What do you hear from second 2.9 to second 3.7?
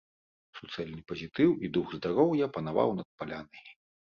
над палянай.